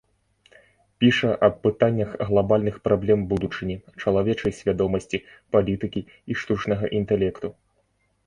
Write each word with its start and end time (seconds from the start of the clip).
Піша 1.01 1.29
аб 1.47 1.57
пытаннях 1.65 2.13
глабальных 2.29 2.75
праблем 2.87 3.19
будучыні, 3.35 3.75
чалавечай 4.03 4.51
свядомасці, 4.59 5.17
палітыкі 5.57 6.01
і 6.09 6.39
штучнага 6.45 6.85
інтэлекту. 7.01 7.47